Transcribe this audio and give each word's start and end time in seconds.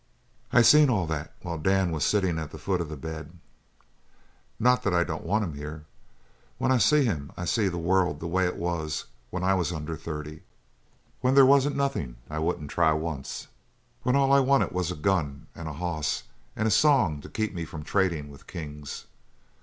"I 0.51 0.63
seen 0.63 0.89
all 0.89 1.05
that, 1.05 1.31
while 1.43 1.59
Dan 1.59 1.91
was 1.91 2.03
sittin' 2.03 2.39
at 2.39 2.49
the 2.49 2.57
foot 2.57 2.81
of 2.81 2.89
the 2.89 2.97
bed. 2.97 3.37
Not 4.59 4.81
that 4.81 4.95
I 4.95 5.03
don't 5.03 5.23
want 5.23 5.43
him 5.43 5.53
here. 5.53 5.85
When 6.57 6.71
I 6.71 6.79
see 6.79 7.05
him 7.05 7.31
I 7.37 7.45
see 7.45 7.67
the 7.67 7.77
world 7.77 8.19
the 8.19 8.25
way 8.25 8.47
it 8.47 8.57
was 8.57 9.05
when 9.29 9.43
I 9.43 9.53
was 9.53 9.71
under 9.71 9.95
thirty. 9.95 10.41
When 11.19 11.35
there 11.35 11.45
wasn't 11.45 11.75
nothin' 11.75 12.15
I 12.31 12.39
wouldn't 12.39 12.71
try 12.71 12.91
once, 12.93 13.45
when 14.01 14.15
all 14.15 14.33
I 14.33 14.39
wanted 14.39 14.71
was 14.71 14.89
a 14.89 14.95
gun 14.95 15.45
and 15.53 15.67
a 15.67 15.73
hoss 15.73 16.23
and 16.55 16.67
a 16.67 16.71
song 16.71 17.21
to 17.21 17.29
keep 17.29 17.53
me 17.53 17.63
from 17.63 17.83
tradin' 17.83 18.27
with 18.29 18.47
kings. 18.47 19.05